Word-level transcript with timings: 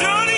Johnny! 0.00 0.31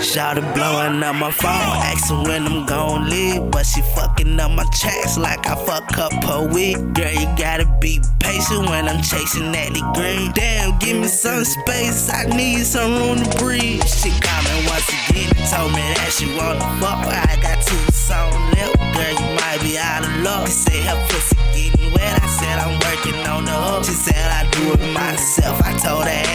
Shouted 0.00 0.46
blowing 0.54 1.02
up 1.02 1.16
my 1.16 1.30
phone, 1.30 1.50
asking 1.50 2.22
when 2.22 2.46
I'm 2.46 2.66
gon' 2.66 3.10
leave. 3.10 3.50
But 3.50 3.66
she 3.66 3.82
fucking 3.96 4.38
up 4.38 4.52
my 4.52 4.64
tracks 4.80 5.18
like 5.18 5.46
I 5.46 5.54
fuck 5.66 5.98
up 5.98 6.12
per 6.22 6.46
week. 6.46 6.76
Girl, 6.94 7.12
you 7.12 7.26
gotta 7.36 7.66
be 7.80 8.00
patient 8.20 8.68
when 8.68 8.88
I'm 8.88 9.02
chasing 9.02 9.50
that 9.52 9.74
green. 9.94 10.32
Damn, 10.32 10.78
give 10.78 10.96
me 10.96 11.08
some 11.08 11.44
space, 11.44 12.10
I 12.10 12.24
need 12.24 12.64
some 12.64 12.94
room 12.94 13.18
to 13.18 13.38
breathe. 13.38 13.84
She 13.84 14.10
called 14.22 14.44
me 14.46 14.66
once 14.70 14.88
again, 14.88 15.34
told 15.50 15.72
me 15.72 15.82
that 15.98 16.14
she 16.14 16.26
wanna 16.38 16.62
fuck, 16.78 17.02
I 17.02 17.34
got 17.42 17.58
two 17.66 17.92
songs 17.92 18.38
left. 18.54 18.78
Girl, 18.94 19.14
you 19.18 19.28
might 19.42 19.60
be 19.62 19.78
out 19.78 20.04
of 20.04 20.14
luck. 20.22 20.46
Say 20.48 20.80
her 20.82 20.98
pussy 21.08 21.36
getting 21.52 21.92
wet, 21.92 22.22
I 22.22 22.26
said 22.38 22.58
I'm 22.58 22.78
working 22.86 23.18
on 23.26 23.44
the 23.44 23.52
hook. 23.52 23.84
She 23.84 23.92
said 23.92 24.14
I 24.14 24.48
do 24.50 24.72
it 24.72 24.94
myself, 24.94 25.60
I 25.62 25.76
told 25.78 26.06
her. 26.06 26.27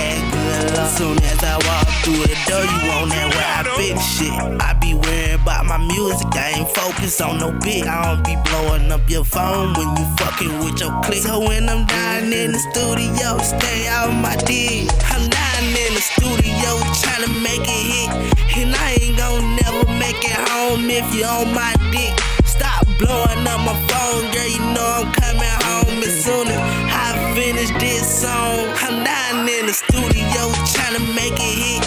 Soon 0.94 1.18
as 1.24 1.42
I 1.44 1.58
walk 1.66 1.90
through 2.06 2.22
the 2.22 2.38
door, 2.46 2.62
you 2.62 2.92
on 3.02 3.10
that 3.10 3.28
where 3.34 3.50
I 3.50 3.66
been 3.82 3.98
shit. 3.98 4.30
I 4.62 4.78
be 4.78 4.94
worrying 4.94 5.42
about 5.42 5.66
my 5.66 5.82
music, 5.82 6.30
I 6.38 6.62
ain't 6.62 6.70
focused 6.70 7.20
on 7.20 7.40
no 7.40 7.50
bit. 7.66 7.88
I 7.88 8.14
don't 8.14 8.22
be 8.22 8.38
blowing 8.46 8.92
up 8.92 9.02
your 9.10 9.26
phone 9.26 9.74
when 9.74 9.90
you 9.98 10.06
fucking 10.22 10.54
with 10.62 10.78
your 10.80 10.94
click. 11.02 11.26
So 11.26 11.40
when 11.40 11.68
I'm 11.68 11.88
down 11.88 12.32
in 12.32 12.52
the 12.54 12.62
studio, 12.70 13.42
stay 13.42 13.88
out 13.90 14.14
my 14.14 14.38
dick. 14.46 14.86
I'm 15.10 15.26
down 15.26 15.64
in 15.66 15.92
the 15.98 16.04
studio 16.14 16.70
trying 17.02 17.26
to 17.26 17.32
make 17.42 17.66
it 17.66 17.86
hit. 17.90 18.10
And 18.62 18.76
I 18.78 18.94
ain't 19.02 19.18
gon' 19.18 19.58
never 19.66 19.90
make 19.98 20.22
it 20.22 20.38
home 20.46 20.86
if 20.94 21.10
you 21.10 21.26
on 21.26 21.50
my 21.58 21.74
dick. 21.90 22.14
Stop 22.46 22.86
blowing 23.02 23.42
up 23.50 23.66
my 23.66 23.74
phone, 23.90 24.30
girl. 24.30 24.46
You 24.46 24.62
know 24.78 24.90
I'm 25.02 25.10
coming 25.10 25.58
home 25.66 26.06
as 26.06 26.22
soon 26.22 26.48
as 26.54 26.62
I 26.94 27.34
finish 27.34 27.74
this 27.82 28.06
song. 28.22 28.70
I'm 28.86 29.04
down 29.04 29.50
in 29.50 29.66
the 29.66 29.74
studio 29.74 30.23
trying 30.74 30.96
to 30.96 31.06
make 31.14 31.38
it 31.38 31.56
hit. 31.64 31.84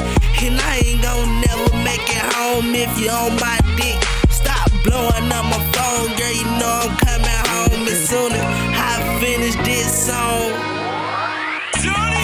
And 0.47 0.61
I 0.61 0.83
ain't 0.85 1.03
gon' 1.03 1.41
never 1.43 1.69
make 1.83 2.07
it 2.07 2.25
home 2.35 2.75
if 2.75 2.93
you 3.01 3.11
on 3.11 3.35
my 3.37 3.59
dick. 3.77 3.99
Stop 4.31 4.71
blowing 4.85 5.29
up 5.33 5.45
my 5.51 5.61
phone, 5.75 6.11
girl. 6.17 6.35
You 6.41 6.47
know 6.61 6.75
I'm 6.87 6.97
coming 7.05 7.43
home 7.53 7.89
as 7.89 8.09
soon 8.09 8.33
as 8.33 8.47
I 8.79 9.19
finish 9.21 9.57
this 9.67 10.07
song. 10.07 10.76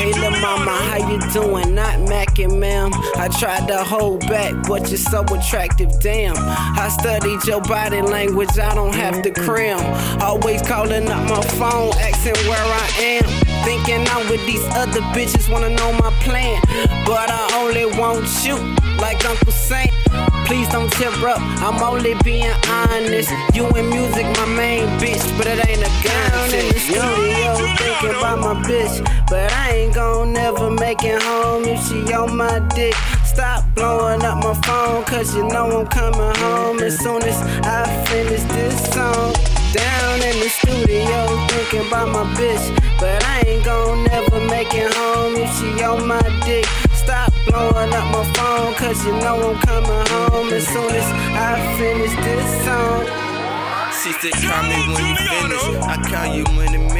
Hey, 0.02 0.12
lil' 0.14 0.32
mama, 0.40 0.72
how 0.72 0.96
you 0.96 1.20
doing? 1.30 1.76
Not 1.76 1.94
macking, 2.10 2.58
ma'am. 2.58 2.90
I 3.14 3.28
tried 3.28 3.68
to 3.68 3.84
hold 3.84 4.26
back, 4.26 4.52
but 4.66 4.88
you're 4.88 4.98
so 4.98 5.22
attractive, 5.22 5.92
damn. 6.00 6.34
I 6.36 6.88
studied 6.88 7.44
your 7.46 7.60
body 7.60 8.02
language, 8.02 8.58
I 8.58 8.74
don't 8.74 8.96
have 8.96 9.22
to 9.22 9.30
cram. 9.30 9.78
Always 10.20 10.60
calling 10.62 11.06
up 11.06 11.30
my 11.30 11.40
phone, 11.54 11.92
asking 12.00 12.34
where 12.50 12.58
I 12.58 12.88
am. 13.14 13.24
Thinking 13.62 14.04
I'm 14.08 14.28
with 14.28 14.44
these 14.44 14.66
other 14.74 15.02
bitches, 15.14 15.48
wanna 15.48 15.70
know 15.70 15.92
my 15.92 16.10
plan. 16.26 16.60
But 17.06 17.30
I 17.30 17.62
only 17.62 17.86
want 17.86 18.26
you, 18.44 18.56
like 18.98 19.24
Uncle 19.24 19.52
Sam. 19.52 19.86
Please 20.46 20.68
don't 20.70 20.90
tear 20.94 21.12
up, 21.28 21.38
I'm 21.62 21.80
only 21.80 22.14
being 22.24 22.50
honest. 22.66 23.30
You 23.54 23.68
and 23.68 23.88
music, 23.88 24.26
my 24.36 24.46
main 24.46 24.88
bitch, 24.98 25.22
but 25.38 25.46
it 25.46 25.64
ain't 25.68 25.78
a 25.78 25.92
gun. 26.02 27.31
In 28.02 28.18
the 28.18 28.18
studio, 28.18 28.18
thinking 28.18 28.26
about 28.26 28.48
my 28.48 28.64
bitch, 28.64 28.98
but 29.28 29.52
I 29.54 29.72
ain't 29.80 29.94
gon' 29.94 30.32
never 30.32 30.70
make 30.70 31.04
it 31.04 31.22
home 31.22 31.64
if 31.64 31.80
she 31.88 32.12
on 32.12 32.36
my 32.36 32.58
dick. 32.74 32.94
Stop 33.24 33.64
blowing 33.74 34.22
up 34.22 34.38
my 34.42 34.54
phone, 34.62 35.04
cause 35.04 35.34
you 35.34 35.42
know 35.48 35.80
I'm 35.80 35.86
coming 35.86 36.36
home 36.36 36.80
as 36.80 36.98
soon 36.98 37.22
as 37.22 37.38
I 37.64 37.86
finish 38.06 38.42
this 38.54 38.94
song. 38.94 39.32
Down 39.72 40.20
in 40.20 40.36
the 40.40 40.48
studio, 40.48 41.46
thinking 41.48 41.86
about 41.88 42.08
my 42.08 42.24
bitch, 42.34 42.64
but 43.00 43.22
I 43.24 43.42
ain't 43.46 43.64
gon' 43.64 44.04
never 44.04 44.40
make 44.50 44.74
it 44.74 44.92
home 44.94 45.34
if 45.36 45.50
she 45.56 45.82
on 45.82 46.06
my 46.06 46.22
dick. 46.44 46.66
Stop 46.94 47.32
blowing 47.46 47.92
up 47.92 48.06
my 48.12 48.24
phone, 48.34 48.74
cause 48.74 49.04
you 49.06 49.12
know 49.20 49.50
I'm 49.50 49.58
coming 49.62 50.06
home 50.12 50.52
as 50.52 50.66
soon 50.66 50.90
as 50.90 51.08
I 51.32 51.56
finish 51.78 52.14
this 52.24 52.64
song. 52.64 53.22
She 54.02 54.12
said, 54.12 54.32
call 54.42 54.62
me 54.64 54.78
when 54.92 55.06
you 55.06 55.16
finish. 55.16 55.64
I 55.86 55.96
call 56.02 56.34
you 56.34 56.44
in 56.60 56.74
a 56.74 56.78
minute, 56.78 56.91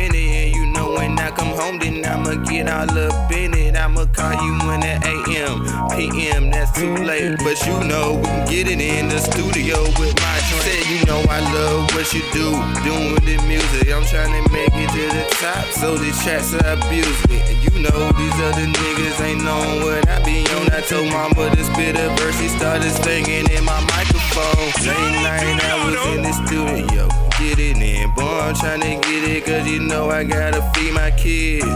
and 0.97 1.17
when 1.17 1.19
I 1.19 1.31
come 1.31 1.53
home, 1.57 1.79
then 1.79 2.05
I'ma 2.05 2.43
get 2.45 2.69
all 2.69 2.91
up 2.91 3.31
in 3.33 3.55
it. 3.55 3.77
I'ma 3.77 4.07
call 4.13 4.33
you 4.33 4.53
when 4.67 4.83
at 4.83 5.05
AM, 5.07 5.65
PM, 5.91 6.51
that's 6.51 6.73
too 6.73 6.93
mm-hmm. 6.93 7.05
late. 7.05 7.39
But 7.39 7.59
you 7.67 7.77
know 7.85 8.17
we 8.17 8.27
can 8.27 8.49
get 8.49 8.67
it 8.69 8.81
in 8.81 9.09
the 9.09 9.19
studio 9.19 9.83
with 9.99 10.15
my 10.21 10.37
joint. 10.49 10.65
Said 10.67 10.85
you 10.91 11.05
know 11.07 11.21
I 11.29 11.41
love 11.55 11.95
what 11.95 12.13
you 12.13 12.23
do, 12.33 12.53
doing 12.85 13.21
the 13.25 13.37
music. 13.47 13.93
I'm 13.93 14.05
trying 14.05 14.33
to 14.33 14.43
make 14.53 14.73
it 14.73 14.91
to 14.93 15.05
the 15.17 15.25
top, 15.41 15.65
so 15.77 15.97
these 15.97 16.19
tracks 16.23 16.53
are 16.55 16.77
abused 16.77 17.31
it. 17.31 17.43
And 17.49 17.59
you 17.63 17.75
know 17.83 17.99
these 18.19 18.39
other 18.43 18.67
niggas 18.67 19.21
ain't 19.21 19.45
knowing 19.45 19.83
what 19.83 20.09
I 20.09 20.23
be 20.25 20.45
on. 20.57 20.73
I 20.73 20.81
told 20.83 21.09
mama 21.09 21.55
to 21.55 21.65
spit 21.65 21.97
a 21.97 22.09
verse, 22.17 22.39
she 22.39 22.49
started 22.49 22.93
singing 23.05 23.49
in 23.51 23.65
my 23.65 23.81
microphone. 23.93 24.67
Late 24.85 25.23
night, 25.23 25.59
I 25.63 25.75
was 25.85 25.97
in 26.15 26.23
the 26.23 26.33
studio. 26.45 27.32
Get 27.43 27.59
it 27.59 27.77
in, 27.77 28.15
boy, 28.15 28.23
I'm 28.23 28.55
tryna 28.55 29.03
get 29.03 29.25
it, 29.29 29.45
cause 29.45 29.67
you 29.67 29.81
know 29.81 30.11
I 30.11 30.23
gotta 30.23 30.63
feed 30.75 30.95
my 30.95 31.11
kids. 31.11 31.67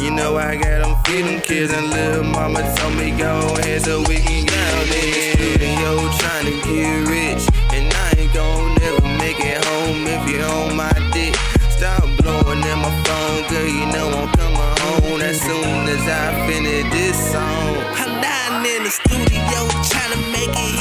You 0.00 0.12
know 0.12 0.38
I 0.38 0.54
gotta 0.54 0.94
feed 1.02 1.24
them 1.26 1.40
kids, 1.40 1.72
and 1.72 1.90
little 1.90 2.22
mama 2.22 2.62
told 2.78 2.94
me 2.94 3.10
go 3.10 3.56
ahead 3.58 3.82
so 3.82 3.98
we 4.06 4.22
can 4.22 4.46
out 4.46 4.86
in 4.86 5.10
the 5.10 5.34
studio 5.34 5.90
tryna 6.22 6.54
get 6.62 7.08
rich. 7.10 7.42
And 7.74 7.92
I 7.92 8.14
ain't 8.22 8.32
gon' 8.32 8.76
never 8.78 9.02
make 9.18 9.40
it 9.40 9.64
home 9.64 10.06
if 10.06 10.22
you 10.30 10.40
on 10.42 10.76
my 10.76 10.94
dick. 11.10 11.34
Stop 11.74 12.06
blowing 12.22 12.62
in 12.62 12.78
my 12.78 12.94
phone, 13.02 13.42
girl, 13.50 13.66
you 13.66 13.86
know 13.90 14.14
I'm 14.14 14.30
coming 14.38 14.74
home 14.78 15.20
as 15.22 15.40
soon 15.40 15.88
as 15.90 16.06
I 16.06 16.46
finish 16.46 16.86
this 16.94 17.18
song. 17.32 17.76
I'm 17.98 18.22
down 18.22 18.64
in 18.64 18.84
the 18.84 18.90
studio 18.90 19.58
tryna 19.90 20.22
make 20.30 20.54
it 20.54 20.79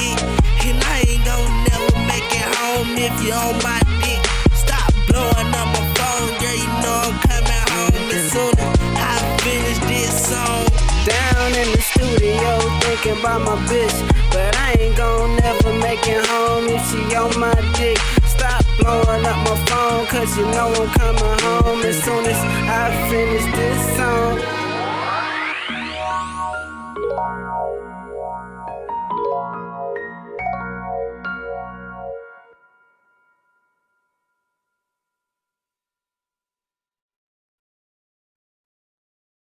if 3.09 3.25
you 3.25 3.33
on 3.33 3.55
my 3.63 3.79
dick. 4.01 4.21
Stop 4.53 4.93
blowing 5.07 5.49
up 5.59 5.67
my 5.73 5.83
phone, 5.97 6.31
girl, 6.39 6.57
you 6.61 6.71
know 6.83 6.97
I'm 7.07 7.15
coming 7.25 7.65
home 7.73 8.09
as 8.13 8.25
soon 8.31 8.53
as 8.57 8.73
I 8.97 9.15
finish 9.43 9.79
this 9.89 10.13
song. 10.29 10.65
Down 11.05 11.49
in 11.61 11.67
the 11.73 11.81
studio, 11.81 12.49
thinking 12.81 13.19
about 13.19 13.41
my 13.41 13.55
bitch. 13.67 13.97
But 14.31 14.55
I 14.57 14.75
ain't 14.79 14.97
gon' 14.97 15.35
never 15.37 15.73
make 15.79 16.05
it 16.07 16.25
home 16.25 16.67
if 16.67 16.81
she 16.89 17.15
on 17.15 17.33
my 17.39 17.55
dick. 17.77 17.97
Stop 18.25 18.63
blowing 18.79 19.25
up 19.25 19.39
my 19.47 19.55
phone, 19.67 20.05
cause 20.07 20.37
you 20.37 20.45
know 20.45 20.67
I'm 20.69 20.89
coming 20.99 21.39
home 21.45 21.81
as 21.81 22.03
soon 22.03 22.25
as 22.25 22.39
I 22.69 23.09
finish 23.09 23.45
this 23.55 23.97
song. 23.97 24.59